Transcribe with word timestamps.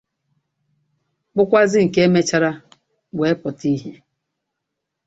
bụkwazị 1.35 1.79
nke 1.85 2.01
mechaara 2.13 2.51
wee 3.17 3.33
pụta 3.41 3.65
ìhè. 3.73 3.91